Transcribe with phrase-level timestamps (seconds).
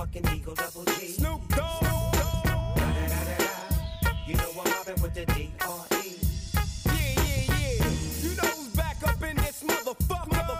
[0.00, 1.08] motherfucking Eagle Double G.
[1.08, 1.84] Snoop Dogg.
[4.26, 6.16] You know I'm mobbing with the D.R.E.
[6.86, 7.84] Yeah, yeah, yeah.
[8.22, 10.58] You know who's back up in this motherfucker.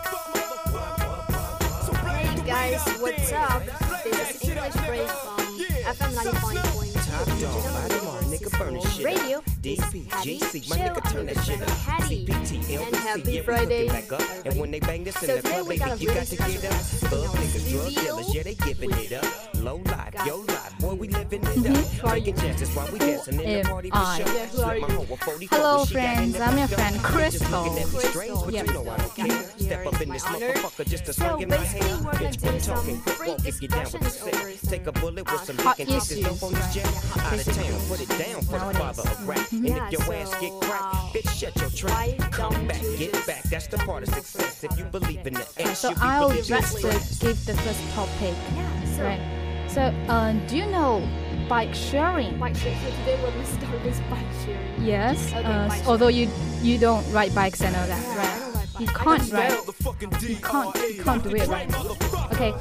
[1.86, 3.64] So Hey guys, what's up?
[3.64, 3.78] there.
[4.04, 9.06] This is English break from FM 95.2 Top dog, body on, nigga, burn this shit
[9.06, 9.22] up.
[9.22, 9.49] Radio.
[9.60, 11.68] DP, GC, my nigga, turn that shit up.
[11.68, 14.22] CPT, LBC, yeah, Friday, back up.
[14.46, 16.72] And when they bang this in the club, baby, you got to get up.
[16.72, 19.54] Thug niggas, drug dealers, yeah, they giving it up.
[19.56, 22.06] Low life, yo life, boy, we living it mm-hmm.
[22.06, 22.14] up.
[22.14, 24.34] Taking chances while we dancing in the party for sure.
[24.34, 24.94] Yeah, who are Slip my you?
[24.94, 26.40] hoe with 44, Hello, she got in friends.
[26.40, 27.02] I'm your friend.
[27.02, 27.62] Crystal.
[27.62, 28.10] looking at me Crystal.
[28.10, 29.84] strange, but Yes.
[29.84, 29.86] you know I don't Got care.
[29.86, 30.52] here Step up in this honor.
[30.52, 32.04] motherfucker just to So in my basically, hand.
[32.04, 34.70] we're Bitch, quit talking, quit free walk if you down with the discussions sick.
[34.70, 36.86] Take a bullet with uh, some hot dick and take this dope on this jet.
[36.86, 39.52] Out of town, put it down for the father of rap.
[39.52, 42.32] And Yeah, if your so, ass get cracked, uh, bitch, shut your trap.
[42.32, 43.42] Come back, get back.
[43.44, 44.64] That's the part of success.
[44.64, 47.18] If you believe in the S, So I'll just in uh, stress.
[47.18, 48.34] give the first topic.
[48.54, 49.20] Yeah, so Right.
[49.68, 51.06] So, uh, do you know
[51.48, 52.38] bike sharing?
[52.38, 52.78] bike sharing.
[52.80, 54.84] So today we're gonna start with bike sharing.
[54.84, 55.28] Yes.
[55.28, 56.28] Okay, uh, bike although you
[56.60, 58.49] you don't ride bikes, I know that, Yeah, I right?
[58.80, 60.22] Don't ride You can't don't ride.
[60.22, 61.68] You can't you can't do it right.
[62.32, 62.54] Okay.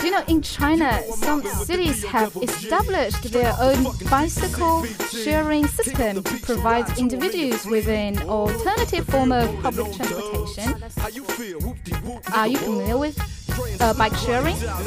[0.00, 6.38] Do you know in China some cities have established their own bicycle sharing system to
[6.38, 10.82] provide individuals with an alternative form of public transportation?
[10.96, 11.58] How you feel?
[11.60, 12.36] Whoop-de-whoop.
[12.36, 13.18] Are you familiar with
[13.80, 14.56] uh, bike sharing?
[14.58, 14.80] Down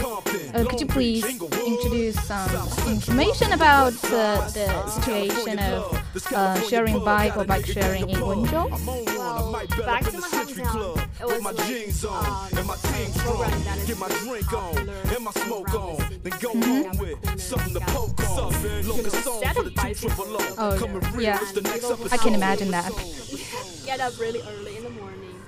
[0.53, 2.49] Uh, could you please introduce some
[2.87, 8.79] information about uh, the situation of uh, sharing bike or bike sharing in on I
[9.05, 9.51] Well,
[9.85, 10.99] back to my hometown, Club.
[11.19, 13.63] it was my jeans on um, and my team strong.
[13.85, 16.19] Get my drink on and my smoke on.
[16.23, 18.87] Then go home with something to poke on.
[18.87, 20.55] Locust song for the two triple O.
[20.57, 21.39] Oh, yeah.
[21.41, 22.13] it's the next episode.
[22.13, 22.91] I can imagine that.
[23.85, 24.80] Get up really early in the morning,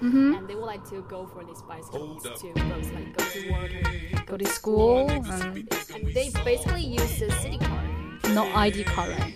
[0.03, 0.33] Mm-hmm.
[0.35, 4.25] and they would like to go for these bicycles to both like go to work
[4.25, 7.87] Go to school and and they basically use the city card.
[8.35, 9.09] no ID card.
[9.17, 9.33] right?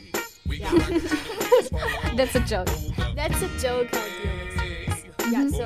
[0.50, 0.72] Yeah,
[2.16, 2.70] That's a joke.
[3.16, 4.38] that's a joke of the.
[5.32, 5.66] Yeah, so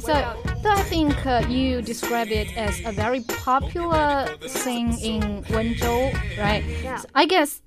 [0.00, 0.14] So,
[0.62, 6.64] so I think uh, you describe it as a very popular thing in Wenzhou, right?
[6.82, 6.96] Yeah.
[6.96, 7.60] So I guess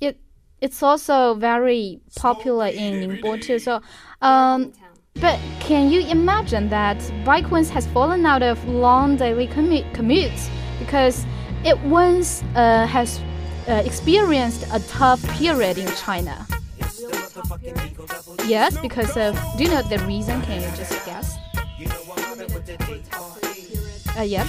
[0.00, 0.20] it
[0.60, 3.58] it's also very popular in Ningbo too.
[3.58, 3.80] So,
[4.20, 4.83] um, town.
[5.20, 10.48] But can you imagine that Bikeones has fallen out of long daily commu- commutes
[10.78, 11.24] because
[11.64, 13.20] it once uh, has
[13.68, 16.46] uh, experienced a tough period in China?
[16.78, 18.48] It's the motherfucking Eagle Double G.
[18.48, 19.38] Yes, because of.
[19.56, 20.42] Do you know the reason?
[20.42, 21.36] Can you just guess?
[21.78, 24.18] You know I'm mobbing with the D.R.E.
[24.18, 24.48] Uh, yes.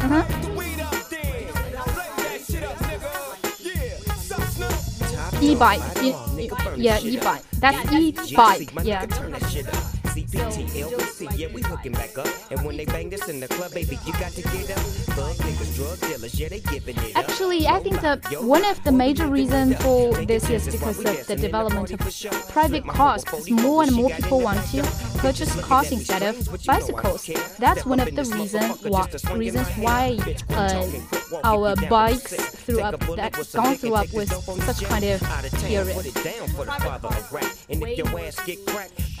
[0.00, 0.47] I
[5.40, 7.22] E-bike, e- body on, nigga, burn yeah, this shit up.
[7.22, 7.50] e-bike.
[7.60, 8.70] That's e-bike.
[8.84, 9.06] Yeah.
[9.06, 9.98] nigga, turn that shit up.
[10.18, 12.26] CPT, yeah, we hooking back up.
[12.50, 14.78] And when they bang this in the club, baby, you got to get up.
[15.14, 17.28] Thug niggas, drug dealers, yeah, they giving it up.
[17.28, 21.36] Actually, I think that one of the major reasons for this is because of the
[21.36, 22.00] development of
[22.48, 23.24] private cars.
[23.24, 24.82] Because more and more people want to
[25.18, 27.30] purchase cars instead of bicycles.
[27.58, 30.18] That's one of the reason why, reasons why
[30.50, 30.86] uh,
[31.44, 34.30] our bikes through up that gone through up with
[34.62, 35.20] such kind of
[35.64, 35.96] period.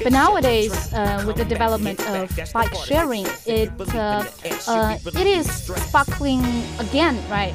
[0.02, 4.24] But nowadays, uh, with the development of bike sharing, it uh,
[4.66, 5.50] uh, it is
[5.88, 6.44] sparkling
[6.78, 7.54] again, right?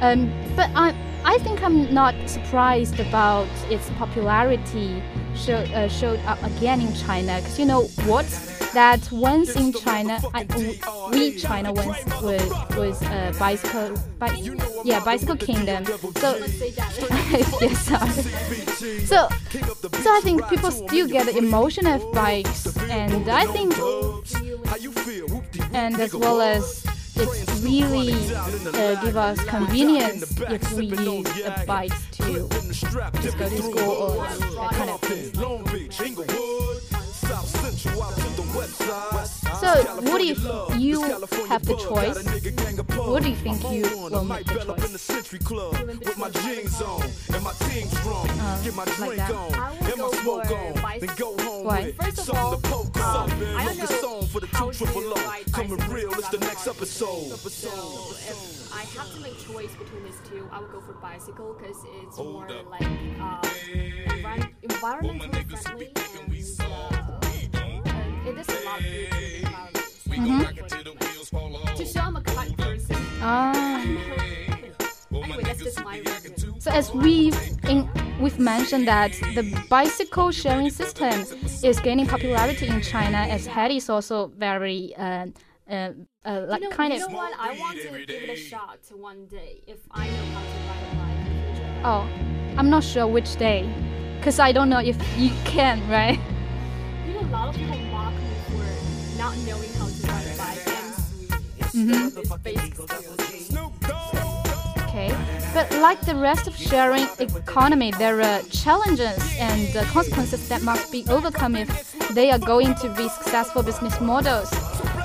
[0.00, 0.94] Um, but I
[1.24, 5.02] I think I'm not surprised about its popularity
[5.40, 8.26] show, uh, showed up again in China because you know what?
[8.72, 10.46] That once in China I,
[11.10, 12.42] we China once was
[12.76, 14.36] was a bicycle bi-
[14.84, 15.84] yeah bicycle kingdom.
[15.86, 16.36] So
[17.60, 18.22] yes sorry.
[19.06, 19.28] so
[20.04, 23.74] so I think people still get the emotion of bikes and I think
[25.72, 26.84] and as well as
[27.16, 33.56] it really uh, give us convenience if we use a bike to just go to
[33.56, 35.32] school or that kind of thing.
[35.40, 36.82] Long Beach, Inglewood,
[37.12, 39.19] South Central out to the west side.
[39.70, 40.38] So, what if
[40.80, 41.02] you
[41.46, 42.16] have the choice?
[42.96, 45.00] What do you think you will make the Bell in the choice?
[45.00, 47.02] Century Club with my jeans on
[47.34, 48.26] and my team strong.
[48.64, 49.30] Get my like drink that.
[49.30, 50.74] on I would and my go smoke for on.
[50.82, 51.06] bicycle.
[51.06, 51.82] Then go home Why?
[51.84, 53.30] with First of all, to poke um, up.
[53.30, 56.38] I don't know song for the how two triple to ride Coming real, it's the
[56.38, 57.28] next episode.
[57.50, 57.68] So
[58.28, 61.76] if I have to make choice between these two, I would go for bicycle because
[62.02, 62.82] it's more like
[63.20, 63.40] uh,
[64.08, 66.90] envi- environmentally friendly and uh,
[68.26, 69.59] it is a lot good for the environment.
[70.20, 71.76] Mm-hmm.
[71.76, 72.96] To show I'm a kind person.
[73.22, 73.80] Ah,
[75.12, 76.60] anyway, that's just my reason.
[76.60, 77.38] So as we've
[77.68, 77.88] in,
[78.20, 81.24] we've mentioned that the bicycle sharing system
[81.62, 85.26] is gaining popularity in China, as Hattie is also very uh,
[85.70, 85.92] uh,
[86.24, 87.10] uh, like you know, kind you of.
[87.10, 87.32] know what?
[87.38, 90.84] I want to give it a shot one day if I know how to ride
[90.84, 91.70] a bike in the future.
[91.84, 92.08] Oh,
[92.58, 93.66] I'm not sure which day,
[94.18, 96.18] because I don't know if you can, right?
[97.06, 98.29] You know, a lot of people mock me for
[99.20, 100.60] not knowing how to ride a bike
[101.74, 102.10] Mhm.
[103.46, 103.72] Snoop
[104.82, 105.14] Okay,
[105.54, 110.90] but like the rest of sharing economy, there are challenges and uh, consequences that must
[110.90, 111.68] be overcome if
[112.14, 114.50] they are going to be successful business models.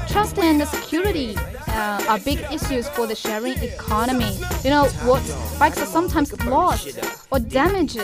[0.08, 1.36] Trust and security
[1.68, 4.34] uh, are big issues for the sharing economy.
[4.64, 5.24] You know what?
[5.60, 6.98] Bikes are sometimes lost
[7.32, 8.00] or damaged,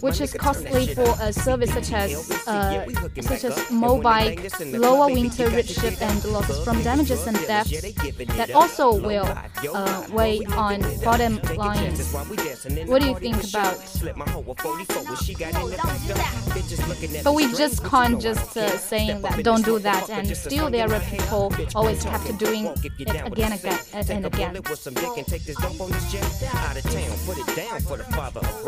[0.00, 2.84] which is costly for a service such as uh,
[3.20, 7.80] such as Mobike, lower winter redshift and losses from damages and thefts
[8.36, 9.26] that also will
[9.74, 12.12] uh, weigh on bottom lines.
[12.86, 13.76] What do you think about?
[17.24, 21.00] But we just can't just uh, saying that don't do that, and still there are
[21.00, 23.78] people always kept doing it again, again
[24.10, 24.62] and again.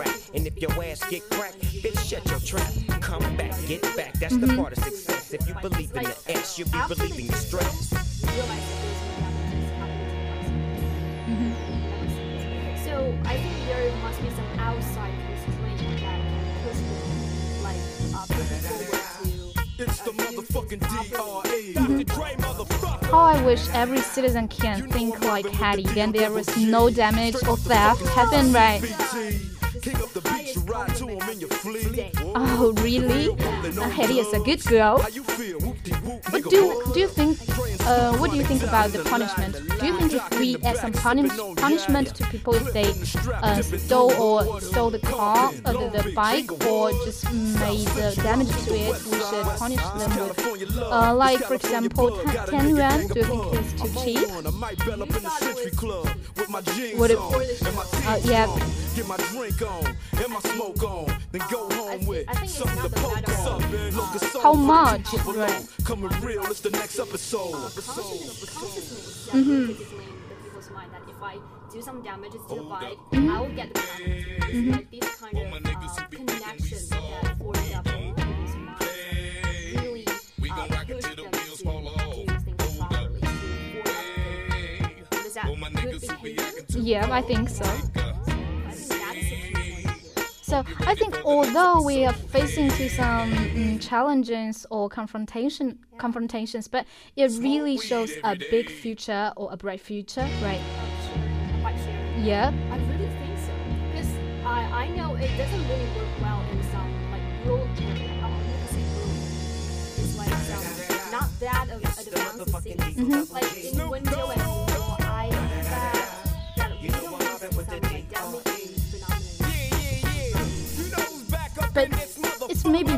[0.08, 0.20] Out of town, put it down for the father of rap.
[0.34, 2.72] And if your ass get cracked, bitch, shut your trap.
[3.00, 4.12] Come back, get back.
[4.14, 5.34] That's the part of success.
[5.34, 7.92] If you believe in the S, you'll be relieving the stress.
[7.92, 12.84] realize that there's no damages happening to the bicycle.
[12.84, 16.20] So I think there must be some outside constraint that can
[16.64, 17.82] push people, like
[18.14, 18.98] uh, people to.
[19.80, 21.72] It's the motherfucking DRE.
[21.74, 22.04] Dr.
[22.04, 23.06] Dre, motherfucker.
[23.10, 27.56] How I wish every citizen can think like Hattie, then there was no damage or
[27.56, 28.82] theft happen, right?
[31.20, 33.30] Oh, really?
[33.30, 34.98] Uh, Hattie is a good girl.
[34.98, 35.58] How you feel?
[35.60, 37.38] Whoop-de-whoop, What do do you think?
[37.86, 39.54] Uh, what do you think about the punishment?
[39.80, 42.90] Do you think if we add some punish, punishment to people if they
[43.42, 48.50] uh, stole or stole the car, uh, the, the bike, or just made uh, damage
[48.66, 53.06] to it, we should punish them with, uh, like for example, 10 10 yuan?
[53.08, 54.28] Do you think it's too cheap?
[54.46, 57.74] I might bell up in the Century Club with my jeans Would it- on and
[57.76, 58.46] my Uh, yeah.
[59.02, 59.08] On.
[59.08, 61.18] Get my drink on and my smoke on.
[61.32, 63.96] Then go home with I think something to poke matter us of, up in.
[63.96, 65.12] Look us How much?
[65.24, 65.66] Right.
[65.84, 67.52] Coming real, it's the next episode.
[67.52, 69.50] consciousness, consciousness Mm-hmm.
[69.50, 71.36] will discipline the people's mind that if I
[71.72, 73.30] do some damages to the bike, Mm-hmm.
[73.30, 74.24] I will get the penalty.
[74.48, 80.66] It's like these kind of uh, connections that formed up in people's mind really uh,
[80.86, 83.08] push them to do things properly to form up
[85.26, 86.64] is that good behavior?
[86.70, 87.64] Yeah, I think so.
[90.48, 96.86] So I think although we are facing to some mm, challenges or confrontation confrontations, but
[97.16, 100.62] it really shows a big future or a bright future, right?
[102.16, 102.50] Yeah.
[102.70, 103.52] I really think so.
[103.90, 104.08] Because
[104.46, 108.08] I, I know it doesn't really work well in some like rural area.
[108.08, 109.12] I'm not gonna say rural.
[110.00, 113.30] It's like some not that of advanced cities.
[113.30, 114.07] Like in Wenzhou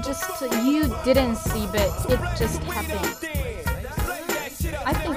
[0.03, 3.17] just you didn't see, but it just happened.
[4.87, 5.17] I think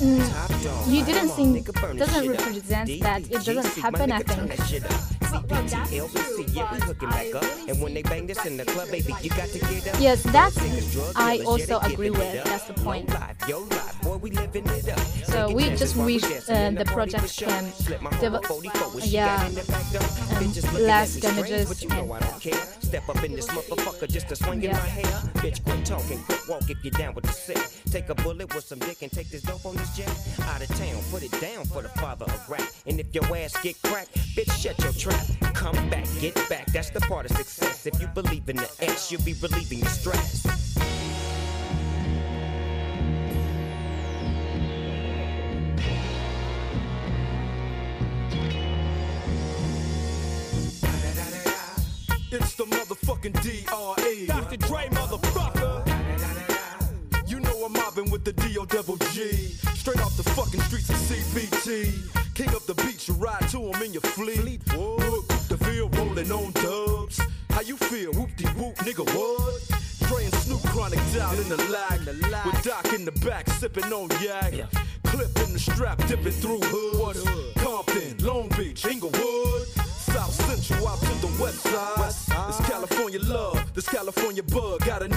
[0.00, 1.60] mm, you didn't see
[1.96, 4.12] doesn't represent that it doesn't happen.
[4.12, 5.15] I think.
[5.26, 7.44] CPT, yeah, we hooking back up.
[7.68, 10.00] And when they bang this in the club, baby, you got to get up.
[10.00, 10.56] Yes, that's
[11.16, 12.44] I also agree with.
[12.44, 13.08] That's the point.
[13.08, 14.98] Low life, yo life, boy, we living it up.
[15.26, 19.48] So we just wish uh, the project can develop, hoe 44 when she yeah, got
[19.48, 20.02] in the back door.
[20.78, 22.62] um, less at me strange, damages you and I don't care.
[22.80, 24.78] Step up in this motherfucker just to swing in Yeah.
[24.78, 25.16] my hair.
[25.42, 27.58] Bitch, quit talking, quit walk if you're down with the sick.
[27.90, 30.08] Take a bullet with some dick and take this dope on this jet.
[30.42, 32.62] Out of town, put it down for the father of rap.
[32.86, 35.15] And if your ass get cracked, bitch, shut your trap.
[35.54, 36.66] Come back, get back.
[36.66, 37.86] That's the part of success.
[37.86, 40.46] If you believe in the S, you'll be relieving the stress.
[52.32, 54.26] It's the motherfucking DRE.
[54.26, 54.56] Dr.
[54.58, 55.86] Dre, motherfucker.
[57.26, 59.30] You know I'm mobbing with the DO double G.
[59.74, 62.05] Straight off the fucking streets of CPT.
[71.50, 72.00] In the lag.
[72.44, 74.52] With Doc in the back, sipping on yak.
[75.04, 77.24] Clip in the strap, dipping through hoods.
[77.56, 79.66] Compton, Long Beach, Inglewood.
[79.96, 82.48] South Central out to the west side.
[82.48, 84.84] It's California love, this California bug.
[84.84, 85.08] Got a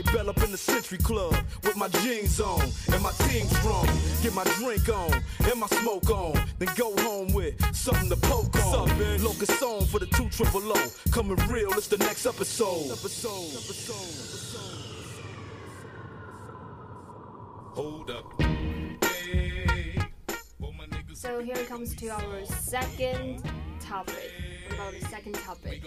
[0.00, 3.86] Might bell up in the Century Club with my jeans on and my team strong.
[4.22, 6.40] Get my drink on and my smoke on.
[6.58, 8.88] Then go home with something to poke on.
[9.22, 10.86] Locust on for the two triple O.
[11.10, 12.90] Coming real, it's the next episode.
[12.90, 13.52] episode.
[13.52, 14.60] episode.
[17.74, 18.24] Hold up.
[21.12, 23.42] So here comes to our second
[23.80, 24.32] topic.
[24.68, 25.82] What about the second topic?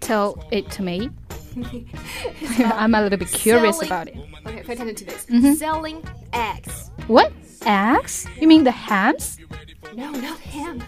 [0.00, 1.10] Tell it to me.
[2.74, 4.16] I'm a little bit curious Selling, about it.
[4.46, 5.26] Okay, pay attention to this.
[5.26, 5.54] Mm -hmm.
[5.56, 5.98] Selling
[6.32, 6.90] eggs.
[7.06, 7.32] What?
[7.66, 8.26] Eggs?
[8.40, 9.38] You mean the hams?
[9.94, 10.82] No, not ham.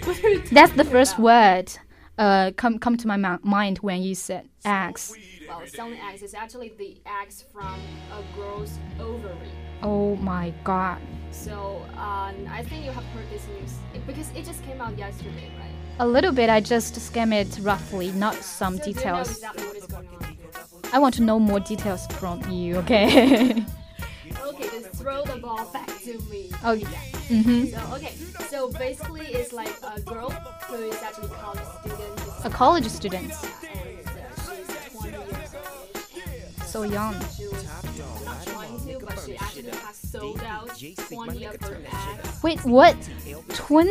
[0.56, 1.70] That's the first word
[2.18, 5.14] uh, come come to my mind when you said eggs.
[5.48, 7.80] Well, selling eggs is actually the eggs from
[8.12, 9.50] a girl's ovary.
[9.82, 10.98] Oh my god.
[11.30, 13.74] So um, I think you have heard this news
[14.06, 15.75] because it just came out yesterday, right?
[15.98, 16.50] A little bit.
[16.50, 19.42] I just skimmed it roughly, not some details.
[20.92, 22.76] I want to know more details from you.
[22.76, 23.50] Okay.
[24.44, 26.50] okay, just throw the ball back to me.
[26.64, 26.88] Oh, yeah.
[27.28, 27.62] Mm -hmm.
[27.70, 28.12] So okay,
[28.50, 30.30] so basically, it's like a girl
[30.68, 32.44] who is actually a college student.
[32.44, 33.32] A college student.
[33.32, 36.66] And uh, she's 20 years old.
[36.72, 37.14] So young.
[40.18, 40.68] Sold out
[41.08, 42.42] 20 of her eggs.
[42.42, 42.96] Wait, what?
[43.48, 43.90] 20?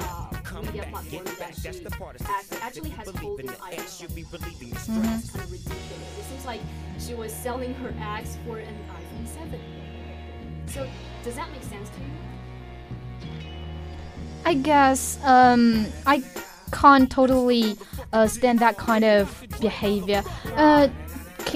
[0.03, 4.79] uh, media platform that she act- actually has holding iPhone.
[4.79, 6.19] So that's kind of ridiculous.
[6.19, 6.61] It seems like
[6.99, 9.61] she was selling her eggs for an iPhone 7.
[10.67, 10.87] So
[11.25, 13.29] does that make sense to you?
[14.45, 16.23] I guess um, I
[16.73, 17.77] can't totally
[18.13, 20.23] uh, stand that kind of behavior.
[20.57, 20.93] Uh, c-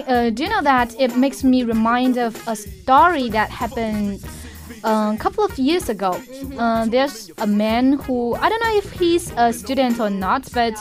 [0.06, 4.24] uh, do you know that it makes me remind of a story that happened
[4.84, 6.20] uh, a couple of years ago?
[6.58, 10.74] Uh, there's a man who I don't know if he's a student or not, but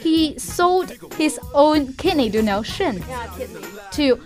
[0.00, 3.02] he sold his own kidney, do you know, shin,
[3.92, 4.20] to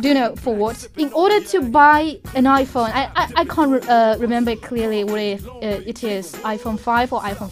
[0.00, 0.88] do you know for what?
[0.96, 5.20] In order to buy an iPhone, I I, I can't re- uh, remember clearly what
[5.20, 7.50] if uh, it is iPhone 5 or iPhone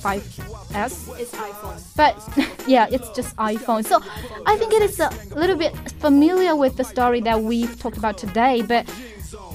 [0.72, 1.20] 5s.
[1.20, 1.96] It's iPhone.
[1.96, 2.16] But
[2.68, 3.84] yeah, it's just iPhone.
[3.84, 4.00] So
[4.46, 8.18] I think it is a little bit familiar with the story that we've talked about
[8.18, 8.62] today.
[8.62, 8.88] But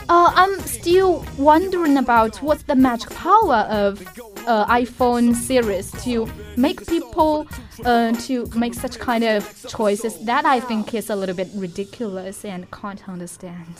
[0.08, 4.02] uh, I'm still wondering about what's the magic power of
[4.48, 7.48] uh, iPhone series to make people
[7.84, 10.18] uh, to make such kind of choices.
[10.26, 13.76] That I think is a little bit ridiculous and can't understand.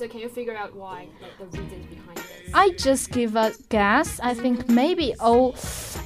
[0.00, 2.54] So can you figure out why, like the reasons behind this?
[2.54, 4.18] I just give a guess.
[4.22, 5.52] I think maybe oh,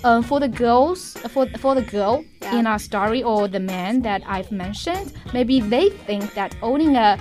[0.02, 2.58] uh, for the girls, for for the girl Yeah.
[2.58, 7.18] in our story or the man that I've mentioned, maybe they think that owning a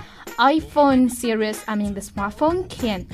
[0.54, 3.06] iPhone series, I mean the smartphone, can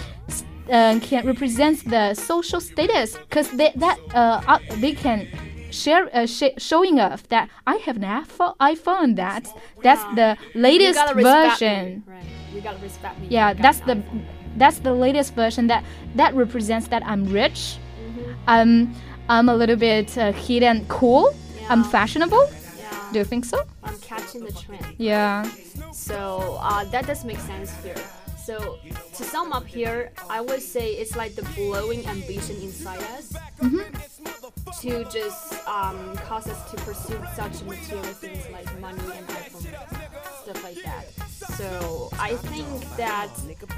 [0.72, 5.28] uh, can represent the social status because they that uh, uh, they can
[5.70, 8.24] share uh, sh- showing off that I have an
[8.72, 9.16] iPhone.
[9.16, 9.44] that
[9.84, 12.04] that's the latest version.
[12.08, 12.39] Right?
[12.54, 13.28] You gotta respect me.
[13.30, 14.02] Yeah, that's the
[14.56, 15.84] that's the latest version that
[16.16, 17.76] that represents that I'm rich.
[17.78, 18.32] Mm-hmm.
[18.46, 18.94] I'm
[19.28, 21.34] I'm a little bit uh, hip and cool.
[21.68, 22.50] I'm fashionable.
[22.78, 23.62] Yeah, Do you think so?
[23.84, 24.84] I'm catching the trend.
[24.98, 25.44] Yeah.
[25.92, 27.94] So uh, that does make sense here.
[28.44, 28.78] So
[29.14, 33.32] to sum up here, I would say it's like the blowing ambition inside us
[34.80, 40.64] to just um, cause us to pursue such material things like money and iPhone, stuff
[40.64, 41.04] like that.
[41.56, 43.28] So I think that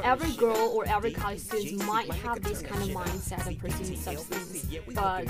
[0.02, 4.84] every girl or every college student might have this kind of mindset of pursuing things.
[4.94, 5.26] But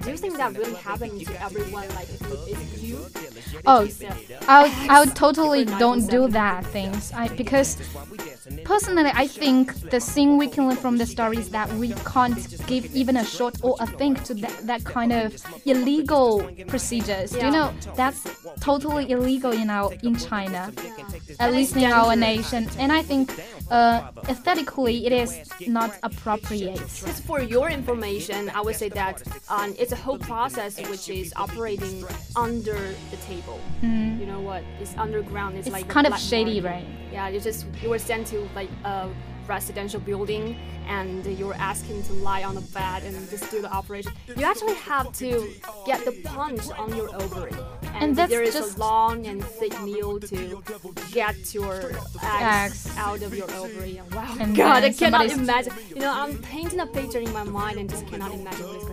[0.00, 1.88] do you think that really happened to everyone?
[1.90, 3.06] Like if you, you
[3.66, 4.16] Oh, if you sell
[4.48, 7.12] I would, I would totally don't do that things.
[7.12, 7.76] I because
[8.72, 12.42] personally I think the thing we can learn from the story is that we can't
[12.66, 15.26] give even a short or a think to that, that kind of
[15.66, 16.28] illegal
[16.68, 17.28] procedures.
[17.36, 17.44] Yeah.
[17.46, 17.68] you know
[18.00, 18.22] that's
[18.60, 20.72] totally illegal in our in China.
[21.38, 22.62] At least in our nation.
[22.78, 23.24] And I think
[23.72, 25.30] uh, aesthetically it is
[25.66, 26.76] not appropriate.
[26.76, 31.32] Just for your information, I would say that um, it's a whole process which is
[31.36, 32.04] operating
[32.36, 32.78] under
[33.10, 33.58] the table.
[34.20, 34.62] You know what?
[34.80, 35.56] It's underground.
[35.56, 36.84] It's, It's like kind of shady, market.
[36.84, 36.86] right?
[37.12, 39.08] Yeah, you just you were sent to like a
[39.48, 43.72] residential building and you were asking to lie on the bed and just do the
[43.72, 44.12] operation.
[44.36, 45.30] You actually have to
[45.86, 47.52] get the punch on your ovary.
[47.94, 50.62] And, and there is a long and thick needle to
[51.12, 54.00] get your eggs out of your ovary.
[54.12, 55.72] Wow, and God, I cannot imagine.
[55.88, 58.91] You know, I'm painting a picture in my mind and just cannot imagine what is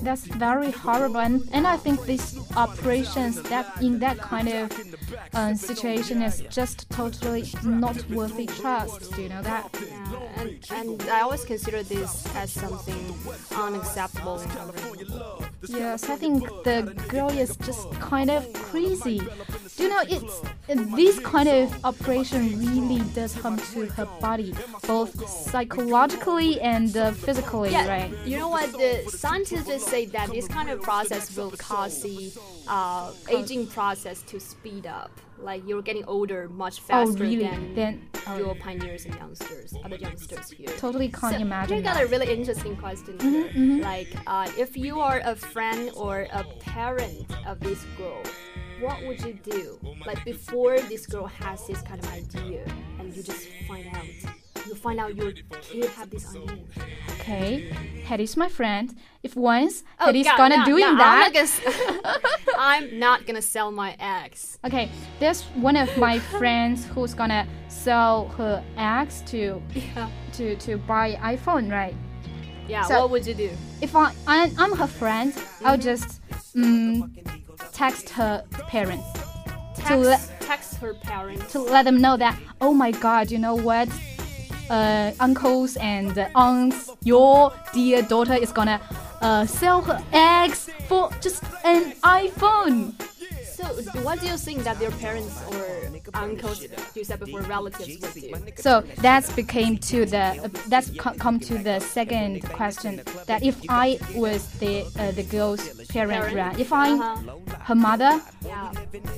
[0.00, 4.72] That's very horrible, and, and I think these operations that in that kind of
[5.34, 9.12] uh, situation is just totally not worthy trust.
[9.14, 9.68] Do you know that?
[9.72, 13.14] Yeah, and, and I always consider this as something
[13.54, 14.38] unacceptable
[15.68, 19.20] Yes, I think the girl is just kind of crazy.
[19.76, 20.42] Do you know it's
[20.96, 24.54] this kind of operation really does harm to her body,
[24.86, 28.12] both psychologically and uh, physically, yeah, right?
[28.26, 28.72] You know what?
[28.72, 29.04] The
[29.44, 32.32] scientists say that this kind of process will cause the
[32.68, 35.10] uh, aging process to speed up
[35.42, 37.44] like you're getting older much oh, faster oh, really?
[37.44, 38.38] than, than oh.
[38.38, 40.68] your pioneers and youngsters, other youngsters here.
[40.78, 41.78] Totally can't so imagine.
[41.78, 42.04] You got that.
[42.04, 43.48] a really interesting question mm-hmm, here.
[43.48, 43.80] Mm-hmm.
[43.80, 48.22] Like, uh, if you are a friend or a parent of this girl,
[48.80, 49.78] what would you do?
[50.06, 52.64] Like before this girl has this kind of idea,
[52.98, 54.32] and you just find out
[54.66, 56.64] you find out your kid have this idea.
[57.20, 57.70] Okay,
[58.04, 58.94] Hetty's my friend.
[59.22, 62.20] If once oh, Hetty's God, gonna no, doing no, that, I'm not, gonna,
[62.58, 64.58] I'm not gonna sell my eggs.
[64.64, 64.90] Okay,
[65.20, 70.10] there's one of my friends who's gonna sell her eggs to yeah.
[70.34, 71.94] to to buy iPhone, right?
[72.68, 72.82] Yeah.
[72.84, 73.50] So what would you do?
[73.80, 75.66] If I I'm, I'm her friend, mm-hmm.
[75.66, 76.20] I'll just
[76.56, 77.14] um,
[77.72, 79.06] text her parents.
[79.74, 83.38] Text, to le- text her parents to let them know that oh my god you
[83.38, 83.88] know what
[84.70, 88.80] uh, uncles and aunts, your dear daughter is gonna
[89.20, 92.94] uh, sell her eggs for just an iPhone.
[93.52, 93.64] So,
[94.02, 98.52] what do you think that their parents or uncles, you said before, relatives would do?
[98.56, 103.98] So that's became to the uh, that's come to the second question that if I
[104.14, 106.58] was the uh, the girl's parent, right?
[106.58, 107.66] If I uh -huh.
[107.68, 108.12] her mother,
[108.44, 108.72] yeah.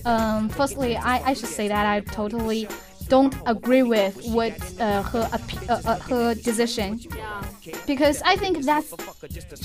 [0.05, 2.69] um, firstly I, I should say that I totally
[3.09, 7.01] don't agree with what uh, her uh, uh, her decision
[7.87, 8.85] because I think that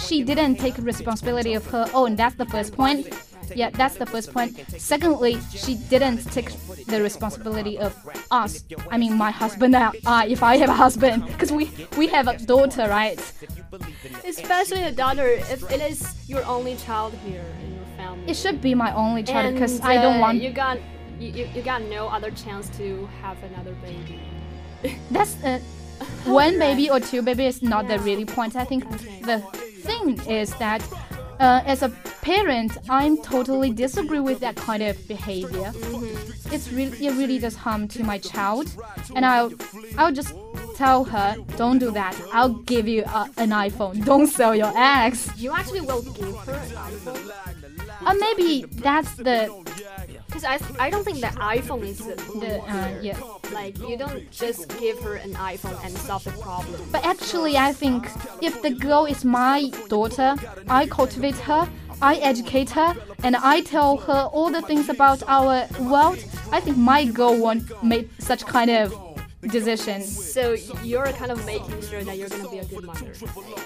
[0.06, 2.15] she didn't take responsibility of her own.
[2.15, 3.08] That's the first point.
[3.56, 4.60] Yeah, that's the first point.
[4.78, 6.52] Secondly, she didn't take
[6.86, 7.95] the responsibility of
[8.32, 8.63] us.
[8.91, 12.28] I mean, my husband and I, if I have a husband, because we we have
[12.28, 13.19] a daughter, right?
[14.25, 18.32] Especially a daughter, if it is your only child here in your family.
[18.32, 20.41] It should be my only child because I don't want.
[20.41, 20.78] You got
[21.20, 24.20] you, you, you got no other chance to have another baby.
[25.12, 25.60] That's uh,
[26.26, 27.98] one baby or two baby is not yeah.
[27.98, 28.56] the really point.
[28.56, 29.22] I think okay.
[29.22, 29.40] the
[29.84, 30.82] thing is that
[31.40, 31.90] uh, as a
[32.22, 35.72] parent, I'm totally disagree with that kind of behavior.
[35.72, 36.54] Mm-hmm.
[36.54, 38.72] It's really it really does harm to my child,
[39.16, 39.52] and I'll
[39.98, 40.34] I'll just
[40.76, 42.16] tell her, don't do that.
[42.32, 44.06] I'll give you a, an iPhone.
[44.12, 45.30] Don't sell your eggs.
[45.36, 47.32] You actually will give her an iPhone.
[48.06, 49.38] Uh, maybe that's the
[50.39, 53.19] because I, I don't think the iPhone is the, the uh, yeah.
[53.52, 56.82] Like you don't just give her an iPhone and solve the problem.
[56.91, 58.08] But actually, I think
[58.41, 60.36] if the girl is my daughter,
[60.67, 61.67] I cultivate her,
[62.02, 66.23] I educate her, and I tell her all the things about our world.
[66.52, 68.93] I think my girl won't make such kind of
[69.41, 70.02] decision.
[70.04, 73.13] So you're kind of making sure that you're gonna be a good mother.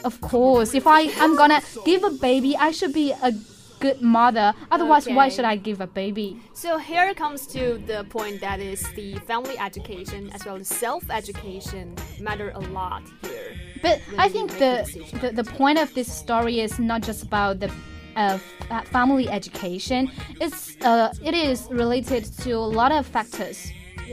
[0.04, 3.34] Of course, if I am gonna give a baby, I should be a
[3.84, 4.48] good mother.
[4.72, 5.16] Otherwise, okay.
[5.16, 6.40] why should I give a baby?
[6.54, 11.86] So here comes to the point that is the family education as well as self-education
[12.28, 13.50] matter a lot here.
[13.86, 14.76] But I think the,
[15.22, 17.70] the the point of this story is not just about the
[18.16, 18.40] uh,
[18.98, 20.02] family education.
[20.40, 23.58] It's uh, it is related to a lot of factors.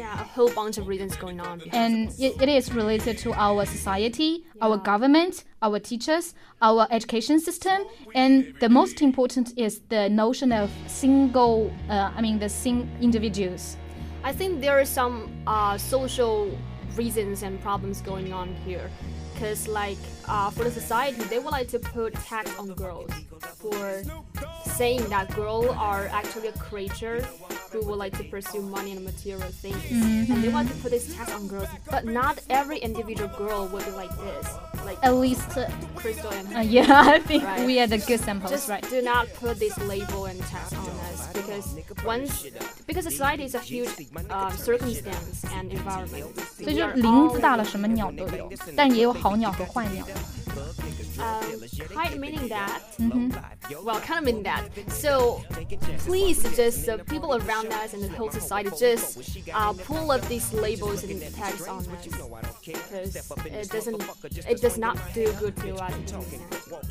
[0.00, 1.60] Yeah, a whole bunch of reasons going on.
[1.72, 4.64] And it, it is related to our society, yeah.
[4.64, 6.32] our government, our teachers,
[6.62, 7.84] our education system,
[8.14, 13.76] and the most important is the notion of single, uh, I mean, the sing individuals.
[14.24, 16.50] I think there are some uh, social
[16.96, 18.90] reasons and problems going on here
[19.34, 23.10] because like uh, for the society they would like to put tax on girls
[23.56, 24.02] for
[24.64, 27.26] saying that girls are actually a creature
[27.71, 30.31] who would like to pursue money and material things mm-hmm.
[30.31, 33.83] and they want to put this tax on girls but not every individual girl would
[33.85, 34.47] be like this
[34.85, 37.65] like at least uh, crystal and uh, yeah i think right?
[37.65, 40.87] we are the good samples Just right do not put this label and tax on
[41.11, 42.45] us because once
[42.87, 43.89] because society is a huge
[44.29, 46.31] uh, circumstance and environment
[46.63, 50.05] 所以就林子大了，什么鸟都有，但也有好鸟和坏鸟。
[51.20, 52.82] Um, quite meaning that.
[52.98, 53.84] Mm-hmm.
[53.84, 54.68] Well, kind of meaning that.
[54.90, 55.42] So
[55.98, 59.18] please, just uh, people around us and the whole society, just
[59.52, 61.86] uh, pull up these labels and tags on us
[62.64, 64.02] because it doesn't,
[64.48, 65.94] it does not do good to us.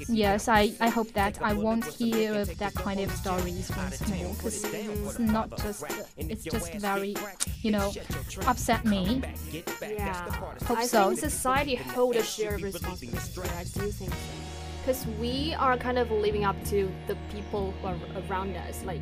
[0.08, 4.64] Yes, I, I hope that I won't hear that kind of stories once more because
[4.64, 5.84] it's not just
[6.18, 7.16] it's just very
[7.62, 7.92] you know
[8.48, 9.22] upset me.
[9.82, 10.32] Yeah,
[10.66, 11.10] hope I so.
[11.10, 13.50] think society hold a shared responsibility.
[13.58, 14.40] I do think so
[14.80, 17.98] because we are kind of living up to the people who are
[18.30, 18.84] around us.
[18.84, 19.02] Like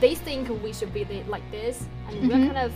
[0.00, 2.28] they think we should be like this, and mm -hmm.
[2.28, 2.72] we're kind of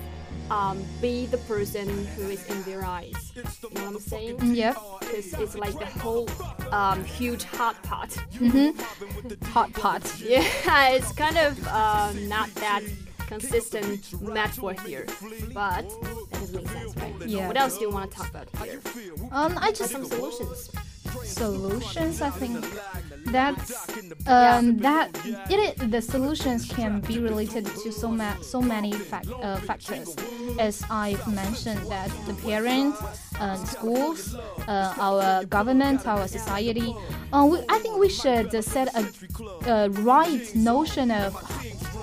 [0.53, 3.33] um, be the person who is in their eyes.
[3.35, 4.37] You know what I'm saying?
[4.55, 4.75] Yeah.
[5.01, 6.29] Because it's like the whole
[6.71, 8.11] um, huge hot pot.
[8.39, 8.71] Mm -hmm.
[9.55, 10.03] hot pot.
[10.21, 12.83] Yeah, it's kind of um, not that
[13.29, 15.05] consistent metaphor here,
[15.61, 15.85] but
[16.31, 17.31] that doesn't make sense, right?
[17.31, 17.49] Yeah.
[17.49, 18.79] What else do you want to talk about here?
[19.39, 20.71] Um, I just some solutions
[21.25, 22.65] solutions i think
[23.33, 23.89] that's
[24.27, 25.09] um, that
[25.51, 30.15] it the solutions can be related to so, ma- so many uh, factors
[30.59, 33.01] as i've mentioned that the parents
[33.41, 34.35] uh, schools
[34.69, 36.95] uh, our government our society
[37.33, 39.05] uh, we, i think we should set a,
[39.71, 41.33] a right notion of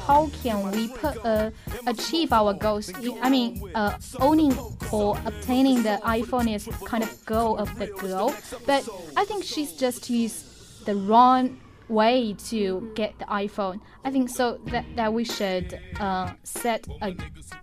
[0.09, 1.51] how can we put, uh,
[1.85, 2.91] achieve our goals?
[3.21, 4.57] I mean, uh, owning
[4.91, 8.33] or obtaining the iPhone is kind of goal of the girl,
[8.65, 10.48] but I think she's just used
[10.89, 11.55] the wrong
[11.87, 13.79] way to get the iPhone.
[14.03, 17.15] I think so that, that we should uh, set a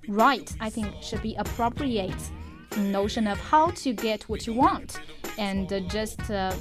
[0.06, 0.48] right.
[0.60, 2.22] I think should be appropriate
[2.76, 5.00] notion of how to get what you want,
[5.38, 6.54] and uh, just uh,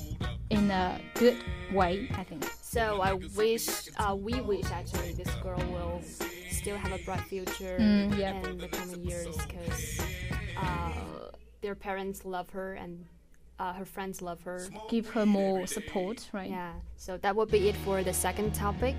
[0.49, 1.38] in a good
[1.71, 2.10] way.
[2.15, 2.43] I think.
[2.62, 6.01] So I wish, uh, we wish actually this girl will
[6.49, 8.41] still have a bright future mm, yeah.
[8.49, 10.01] in the coming years because
[10.58, 11.30] uh,
[11.62, 13.06] their parents love her and
[13.60, 14.68] uh, her friends love her.
[14.89, 16.50] Give her more support, right?
[16.50, 16.74] Yeah.
[16.98, 18.96] So that would be it for the second topic.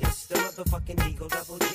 [0.00, 1.73] It's the motherfucking Eagle Double G.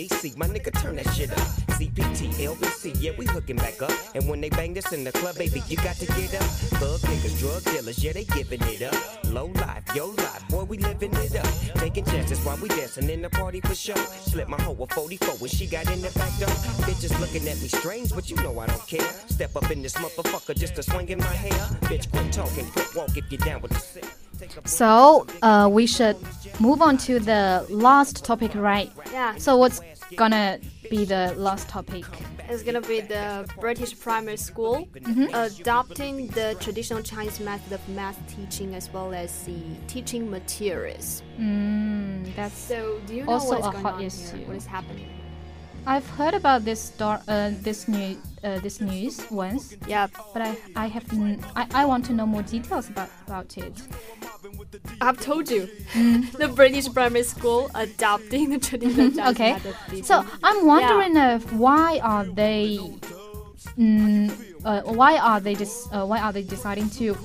[0.00, 1.38] DP, GC, my nigga, turn that shit up.
[1.76, 3.92] CPT, LBC, yeah, we hooking back up.
[4.14, 6.42] And when they bang this in the club, baby, you got to get up.
[6.80, 8.94] Thug niggas, drug dealers, yeah, they giving it up.
[9.24, 11.46] Low life, yo life, boy, we living it up.
[11.80, 13.96] Taking chances while we dancing in the party for sure.
[13.96, 16.54] Slip my hoe a 44 when she got in the back door.
[16.86, 19.08] Bitches looking at me strange, but you know I don't care.
[19.28, 21.66] Step up in this motherfucker just to swing in my hair.
[21.90, 24.19] Bitch, quit talking, quit walk if you're down with the sick.
[24.64, 26.16] So, uh, we should
[26.60, 28.90] move on to the last topic, right?
[29.12, 29.36] Yeah.
[29.36, 29.80] So, what's
[30.16, 30.58] gonna
[30.90, 32.04] be the last topic?
[32.48, 34.88] It's gonna be the British primary school
[35.32, 41.22] adopting the traditional Chinese method of math teaching as well as the teaching materials.
[41.38, 44.44] Mm, that's So, do you know Also a hot issue.
[44.46, 45.19] What is happening?
[45.86, 50.56] I've heard about this star, uh, this news, uh, this news once, Yeah, but I,
[50.76, 53.72] I have, n- I, I want to know more details about about it.
[55.00, 55.68] I've told you.
[56.38, 60.04] the British primary school adopting the traditional Chinese Okay, method of teaching.
[60.04, 62.78] so I'm wondering if why are they,
[63.78, 64.30] mm,
[64.64, 67.16] uh, why are they just, uh, why are they deciding to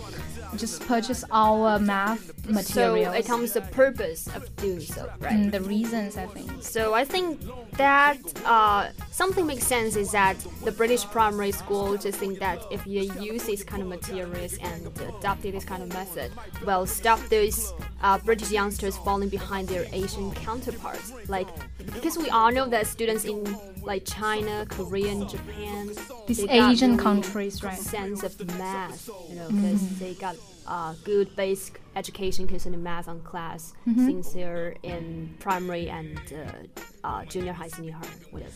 [0.57, 2.31] just purchase our math
[2.65, 5.33] So it comes the purpose of doing so, right?
[5.33, 6.51] Mm, the reasons I think.
[6.61, 7.41] So I think
[7.77, 12.85] that uh, something makes sense is that the British primary school just think that if
[12.85, 14.87] you use these kind of materials and
[15.17, 16.31] adopt this kind of method,
[16.65, 21.11] will stop those uh, British youngsters falling behind their Asian counterparts.
[21.27, 21.47] Like
[21.93, 23.43] because we all know that students in
[23.83, 25.91] like China, Korea, and Japan,
[26.27, 27.77] These Asian countries, right?
[27.77, 30.35] sense of math, you know, because they got
[30.67, 37.25] uh, good basic education concerning math on class since they're in primary and uh, uh,
[37.25, 38.51] junior high, senior high, whatever.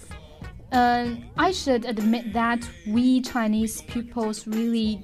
[0.71, 5.03] Um, I should admit that we Chinese pupils really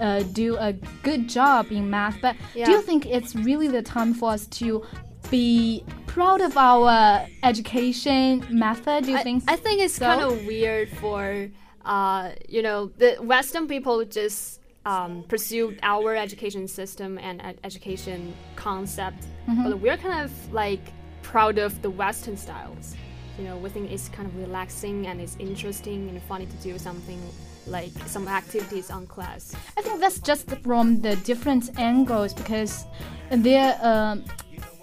[0.00, 4.14] uh, do a good job in math, but do you think it's really the time
[4.14, 4.84] for us to
[5.30, 9.04] be proud of our education method?
[9.04, 9.44] Do you I, think?
[9.48, 10.06] I think it's so?
[10.06, 11.48] kind of weird for,
[11.84, 18.34] uh, you know, the Western people just um, pursue our education system and ed- education
[18.56, 19.64] concept, Mm-hmm.
[19.70, 20.80] but we're kind of like
[21.22, 22.94] proud of the Western styles.
[23.38, 26.78] you know, we think it's kind of relaxing and it's interesting and funny to do
[26.78, 27.20] something
[27.66, 29.54] like some activities on class.
[29.78, 32.84] I think that's just from the different angles because
[33.30, 34.24] there, um,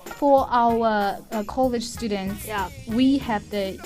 [0.05, 2.69] for our uh, college students, Yeah.
[2.87, 3.77] we have the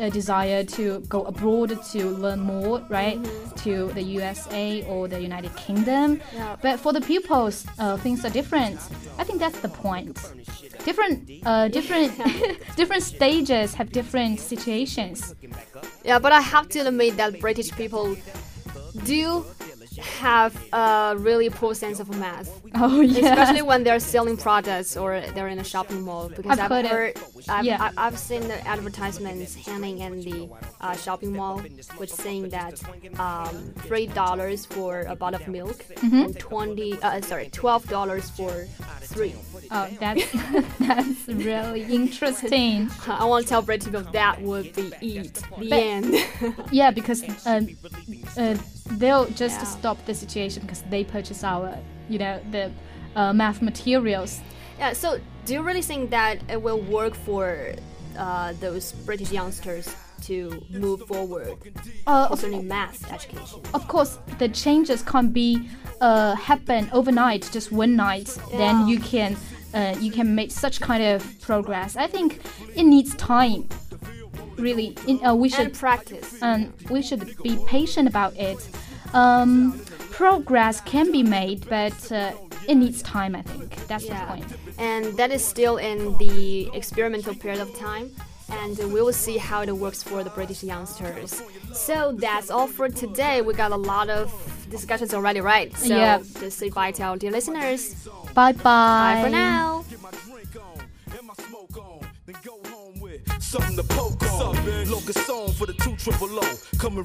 [0.00, 3.18] uh, desire to go abroad to learn more, right?
[3.64, 6.20] To the USA or the United Kingdom.
[6.34, 6.56] Yeah.
[6.62, 8.80] But for the pupils, uh, things are different.
[9.18, 10.18] I think that's the point.
[10.84, 12.12] Different, uh, different,
[12.76, 15.34] different stages have different situations.
[16.04, 18.16] Yeah, but I have to admit that British people
[19.04, 19.44] do
[20.00, 22.48] have a really poor sense of math.
[22.74, 23.32] Oh yeah.
[23.32, 26.28] Especially when they're selling products or they're in a shopping mall.
[26.28, 27.16] Because I've I've, heard.
[27.48, 27.90] I've, Yeah.
[27.96, 30.48] I've seen the advertisements hanging in the
[30.80, 31.58] uh, shopping mall,
[31.96, 32.80] which saying that
[33.18, 36.14] um, three dollars for a bottle of milk Mm-hmm.
[36.24, 38.66] and twenty, uh, sorry, twelve dollars for
[39.00, 39.34] three.
[39.72, 40.24] Oh, that's
[40.80, 42.90] that's really interesting.
[43.06, 45.34] I want to tell British people that would be it.
[45.58, 46.14] The But- end.
[46.72, 47.68] Yeah, because um,
[48.36, 48.56] uh,
[48.98, 49.64] they'll just Yeah.
[49.78, 51.76] stop the situation because they purchase our,
[52.08, 52.70] you know, the
[53.16, 54.40] uh, math materials.
[54.78, 57.74] Yeah, so do you really think that it will work for
[58.18, 61.56] uh, those British youngsters to move forward
[62.06, 63.60] Uh, concerning math education?
[63.74, 65.68] of course, the changes can't be
[66.00, 68.28] uh, happen overnight, just one night.
[68.50, 68.58] Yeah.
[68.58, 69.36] Then you can
[69.74, 71.96] uh, you can make such kind of progress.
[71.96, 72.40] I think
[72.74, 73.68] it needs time.
[74.56, 76.38] Really, in, uh, we should And practice.
[76.42, 78.58] and we should be patient about it.
[79.14, 79.80] Um,
[80.10, 82.32] progress can be made, but uh,
[82.68, 83.34] it needs time.
[83.34, 84.44] I think that's the Yeah, point.
[84.78, 88.10] and that is still in the experimental period of time.
[88.50, 91.40] And we will see how it works for the British youngsters.
[91.72, 93.42] So that's all for today.
[93.42, 94.26] We got a lot of
[94.68, 95.74] discussions already, right?
[95.76, 96.18] So Yeah.
[96.40, 97.94] just say bye to our dear listeners.
[98.34, 98.62] Bye bye.
[98.62, 99.84] Bye for now.
[99.90, 104.22] Get my drink on and my smoke on, then go home with something to poke
[104.32, 104.54] on.
[104.90, 106.56] Locust song for the two triple O.
[106.78, 106.98] Coming